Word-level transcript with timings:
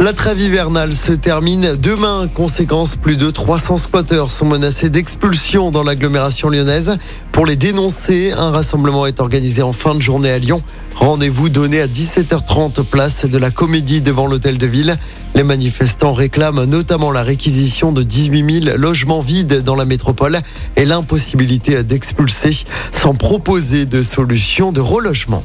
La 0.00 0.14
trêve 0.14 0.40
hivernale 0.40 0.94
se 0.94 1.12
termine 1.12 1.76
demain. 1.76 2.26
Conséquence, 2.32 2.96
plus 2.96 3.18
de 3.18 3.28
300 3.28 3.76
squatteurs 3.76 4.30
sont 4.30 4.46
menacés 4.46 4.88
d'expulsion 4.88 5.70
dans 5.70 5.82
l'agglomération 5.82 6.48
lyonnaise. 6.48 6.96
Pour 7.32 7.44
les 7.44 7.54
dénoncer, 7.54 8.32
un 8.32 8.50
rassemblement 8.50 9.04
est 9.04 9.20
organisé 9.20 9.60
en 9.60 9.74
fin 9.74 9.94
de 9.94 10.00
journée 10.00 10.30
à 10.30 10.38
Lyon. 10.38 10.62
Rendez-vous 10.94 11.50
donné 11.50 11.82
à 11.82 11.86
17h30 11.86 12.82
place 12.84 13.26
de 13.26 13.36
la 13.36 13.50
Comédie 13.50 14.00
devant 14.00 14.26
l'hôtel 14.26 14.56
de 14.56 14.66
ville. 14.66 14.96
Les 15.34 15.42
manifestants 15.42 16.14
réclament 16.14 16.64
notamment 16.64 17.12
la 17.12 17.22
réquisition 17.22 17.92
de 17.92 18.02
18 18.02 18.62
000 18.64 18.78
logements 18.78 19.20
vides 19.20 19.62
dans 19.62 19.76
la 19.76 19.84
métropole 19.84 20.40
et 20.76 20.86
l'impossibilité 20.86 21.82
d'expulser 21.82 22.56
sans 22.92 23.14
proposer 23.14 23.84
de 23.84 24.00
solution 24.00 24.72
de 24.72 24.80
relogement. 24.80 25.44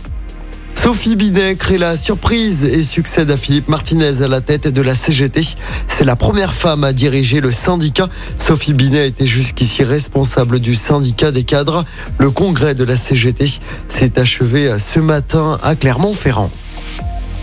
Sophie 0.86 1.16
Binet 1.16 1.56
crée 1.56 1.80
la 1.80 1.98
surprise 1.98 2.64
et 2.64 2.84
succède 2.84 3.32
à 3.32 3.38
Philippe 3.38 3.70
Martinez 3.70 4.21
à 4.21 4.28
la 4.28 4.39
tête 4.39 4.68
de 4.68 4.84
la 4.84 4.94
CGT. 4.94 5.42
C'est 5.88 6.06
la 6.06 6.16
première 6.16 6.54
femme 6.54 6.84
à 6.84 6.94
diriger 6.94 7.42
le 7.42 7.50
syndicat. 7.50 8.08
Sophie 8.38 8.75
Binet 8.75 9.08
était 9.08 9.25
jusqu'ici 9.25 9.84
responsable 9.84 10.60
du 10.60 10.75
syndicat 10.75 11.32
des 11.32 11.44
cadres. 11.44 11.86
Le 12.20 12.30
congrès 12.30 12.75
de 12.75 12.84
la 12.84 12.98
CGT 12.98 13.48
s'est 13.88 14.20
achevé 14.20 14.78
ce 14.78 15.00
matin 15.00 15.58
à 15.64 15.75
Clermont-Ferrand. 15.75 16.52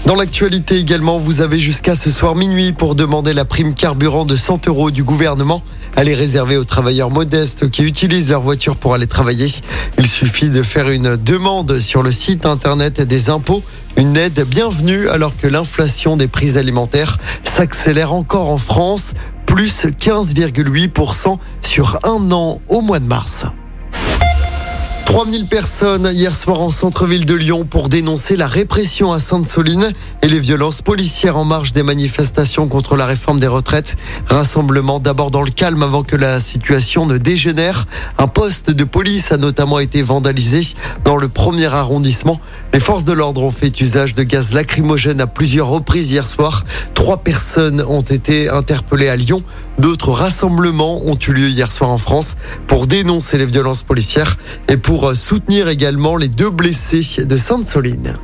Dans 0.07 0.17
l'actualité 0.17 0.79
également, 0.79 1.19
vous 1.19 1.43
avez 1.43 1.61
jusqu'à 1.61 1.95
ce 1.95 2.11
soir 2.11 2.35
minuit 2.35 2.73
pour 2.73 2.97
demander 2.97 3.33
la 3.33 3.45
prime 3.45 3.73
carburant 3.73 4.25
de 4.25 4.35
100 4.35 4.67
euros 4.67 4.91
du 4.91 5.05
gouvernement. 5.05 5.63
Elle 5.95 6.09
est 6.09 6.15
réservée 6.15 6.57
aux 6.57 6.65
travailleurs 6.65 7.11
modestes 7.11 7.71
qui 7.71 7.85
utilisent 7.85 8.31
leur 8.31 8.41
voiture 8.41 8.75
pour 8.77 8.95
aller 8.95 9.07
travailler. 9.07 9.47
Il 9.99 10.07
suffit 10.07 10.51
de 10.51 10.65
faire 10.65 10.91
une 10.91 11.17
demande 11.17 11.79
sur 11.79 12.03
le 12.03 12.11
site 12.11 12.47
internet 12.47 13.01
des 13.01 13.31
impôts. 13.31 13.63
Une 13.97 14.17
aide 14.17 14.45
bienvenue 14.49 15.09
alors 15.09 15.37
que 15.37 15.47
l'inflation 15.47 16.17
des 16.17 16.29
prix 16.29 16.59
alimentaires 16.59 17.19
s'accélère 17.45 18.13
encore 18.13 18.49
en 18.49 18.59
France, 18.59 19.13
plus 19.47 19.87
15,8% 19.87 21.39
sur 21.63 22.01
un 22.03 22.33
an 22.33 22.61
au 22.69 22.81
mois 22.81 22.99
de 22.99 23.07
mars. 23.07 23.47
3000 25.13 25.45
personnes 25.45 26.09
hier 26.11 26.35
soir 26.35 26.63
en 26.63 26.71
centre-ville 26.71 27.27
de 27.27 27.35
Lyon 27.35 27.67
pour 27.69 27.91
dénoncer 27.91 28.35
la 28.35 28.47
répression 28.47 29.13
à 29.13 29.21
Sainte-Soline 29.21 29.93
et 30.23 30.27
les 30.27 30.41
violences 30.41 30.81
policières 30.81 31.37
en 31.37 31.45
marge 31.45 31.75
des 31.75 31.83
manifestations 31.83 32.67
contre 32.67 32.97
la 32.97 33.05
réforme 33.05 33.39
des 33.39 33.47
retraites. 33.47 33.97
Rassemblement 34.27 35.01
d'abord 35.01 35.31
dans 35.31 35.43
le 35.43 35.51
calme 35.51 35.83
avant 35.83 36.03
que 36.03 36.17
la 36.17 36.41
situation 36.41 37.05
ne 37.05 37.19
dégénère. 37.19 37.87
Un 38.17 38.27
poste 38.27 38.71
de 38.71 38.85
police 38.85 39.33
a 39.33 39.37
notamment 39.37 39.81
été 39.81 40.01
vandalisé 40.01 40.63
dans 41.05 41.19
le 41.19 41.29
premier 41.29 41.67
arrondissement. 41.67 42.41
Les 42.73 42.81
forces 42.81 43.05
de 43.05 43.13
l'ordre 43.13 43.43
ont 43.43 43.51
fait 43.51 43.83
usage 43.83 44.15
de 44.15 44.23
gaz 44.23 44.55
lacrymogène 44.55 45.21
à 45.21 45.27
plusieurs 45.27 45.69
reprises 45.69 46.11
hier 46.11 46.27
soir. 46.27 46.65
Trois 46.95 47.19
personnes 47.19 47.83
ont 47.87 48.01
été 48.01 48.49
interpellées 48.49 49.11
à 49.11 49.17
Lyon. 49.17 49.43
D'autres 49.83 50.13
rassemblements 50.13 51.03
ont 51.07 51.19
eu 51.27 51.33
lieu 51.33 51.49
hier 51.49 51.73
soir 51.73 51.91
en 51.91 51.99
France 51.99 52.37
pour 52.69 52.87
dénoncer 52.87 53.37
les 53.37 53.47
violences 53.47 53.83
policières 53.83 54.39
et 54.69 54.77
pour 54.77 55.17
soutenir 55.17 55.67
également 55.67 56.15
les 56.15 56.29
deux 56.29 56.51
blessés 56.51 57.25
de 57.25 57.37
Sainte-Soline. 57.37 58.17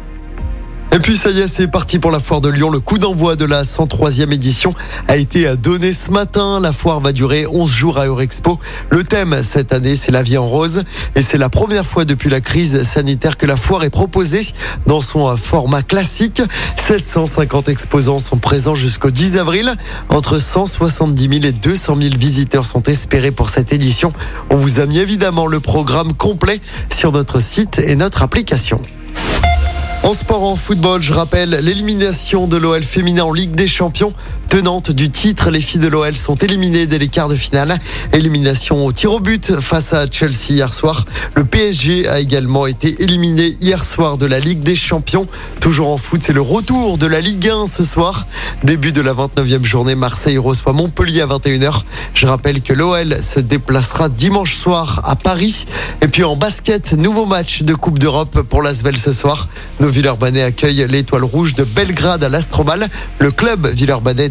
Et 0.98 1.00
puis 1.00 1.16
ça 1.16 1.30
y 1.30 1.38
est, 1.38 1.46
c'est 1.46 1.68
parti 1.68 2.00
pour 2.00 2.10
la 2.10 2.18
foire 2.18 2.41
de 2.41 2.48
Lyon. 2.48 2.70
Le 2.70 2.80
coup 2.80 2.98
d'envoi 2.98 3.36
de 3.36 3.44
la 3.44 3.62
103e 3.62 4.32
édition 4.32 4.74
a 5.06 5.16
été 5.16 5.56
donné 5.56 5.92
ce 5.92 6.10
matin. 6.10 6.58
La 6.58 6.72
foire 6.72 6.98
va 6.98 7.12
durer 7.12 7.46
11 7.46 7.70
jours 7.70 7.98
à 7.98 8.06
Eurexpo. 8.06 8.58
Le 8.91 9.04
thème 9.04 9.38
cette 9.44 9.72
année, 9.72 9.94
c'est 9.94 10.10
la 10.10 10.24
vie 10.24 10.36
en 10.36 10.48
rose. 10.48 10.82
Et 11.14 11.22
c'est 11.22 11.38
la 11.38 11.50
première 11.50 11.86
fois 11.86 12.04
depuis 12.04 12.28
la 12.30 12.41
crise 12.41 12.82
sanitaire 12.82 13.36
que 13.36 13.46
la 13.46 13.54
foire 13.54 13.84
est 13.84 13.91
proposée 13.91 14.44
dans 14.88 15.00
son 15.00 15.36
format 15.36 15.84
classique. 15.84 16.42
750 16.76 17.69
exposants 17.69 18.19
sont 18.19 18.38
présents 18.38 18.74
jusqu'au 18.74 19.12
10 19.12 19.36
avril. 19.36 19.76
Entre 20.08 20.38
170 20.38 21.28
000 21.42 21.44
et 21.44 21.53
200 21.53 21.97
000 22.03 22.16
visiteurs 22.19 22.66
sont 22.66 22.82
espérés 22.82 23.30
pour 23.30 23.50
cette 23.50 23.72
édition. 23.72 24.12
On 24.50 24.56
vous 24.56 24.80
a 24.80 24.86
mis 24.86 24.98
évidemment 24.98 25.47
le 25.47 25.60
programme 25.60 26.12
complet 26.12 26.60
sur 26.92 27.12
notre 27.12 27.38
site 27.38 27.78
et 27.78 27.94
notre 27.94 28.22
application. 28.22 28.82
En 30.04 30.12
sport, 30.14 30.44
en 30.44 30.56
football, 30.56 31.03
je 31.03 31.12
rappelle 31.12 31.50
l'élimination 31.50 32.47
de 32.47 32.56
l'OL 32.56 32.82
féminin 32.82 33.25
en 33.25 33.32
Ligue 33.32 33.54
des 33.54 33.66
Champions. 33.66 34.12
Tenante 34.48 34.92
du 34.92 35.10
titre, 35.10 35.50
les 35.50 35.60
filles 35.60 35.81
de 35.81 35.88
l'OL 35.88 36.16
sont 36.16 36.34
éliminées 36.34 36.86
dès 36.86 36.97
les 36.97 37.09
quarts 37.09 37.28
de 37.28 37.36
finale. 37.36 37.78
Élimination 38.14 38.86
au 38.86 38.92
tir 38.92 39.12
au 39.12 39.20
but 39.20 39.60
face 39.60 39.92
à 39.92 40.06
Chelsea 40.10 40.50
hier 40.50 40.72
soir. 40.72 41.04
Le 41.34 41.44
PSG 41.44 42.09
a 42.09 42.19
également 42.19 42.66
été 42.66 43.03
éliminé 43.03 43.54
hier 43.60 43.84
soir 43.84 44.16
de 44.16 44.25
la 44.25 44.41
Ligue 44.41 44.60
des 44.60 44.75
Champions. 44.75 45.26
Toujours 45.60 45.88
en 45.88 45.98
foot, 45.98 46.22
c'est 46.22 46.32
le 46.32 46.41
retour 46.41 46.97
de 46.97 47.06
la 47.06 47.20
Ligue 47.20 47.47
1 47.47 47.66
ce 47.66 47.84
soir. 47.84 48.26
Début 48.64 48.91
de 48.91 49.03
la 49.03 49.12
29e 49.12 49.64
journée, 49.64 49.94
Marseille 49.94 50.38
reçoit 50.38 50.72
Montpellier 50.72 51.20
à 51.20 51.26
21h. 51.26 51.82
Je 52.15 52.26
rappelle 52.26 52.62
que 52.62 52.72
l'OL 52.72 53.22
se 53.22 53.41
déplacera 53.41 54.09
dimanche 54.09 54.56
soir 54.56 55.03
à 55.04 55.15
Paris. 55.15 55.66
Et 56.00 56.09
puis 56.09 56.25
en 56.25 56.36
basket, 56.36 56.94
nouveau 56.94 57.26
match 57.26 57.62
de 57.62 57.75
Coupe 57.75 57.98
d'Europe 57.98 58.41
pour 58.42 58.62
l'Asvel 58.62 58.97
ce 58.97 59.12
soir. 59.12 59.47
Villeurbanais 59.78 60.42
accueille 60.42 60.86
l'étoile 60.88 61.25
rouge 61.25 61.54
de 61.54 61.65
Belgrade 61.65 62.25
à 62.25 62.30
l'Astrobal. 62.30 62.88
Le 63.19 63.30
club 63.30 63.66
Villeurbanais 63.66 64.30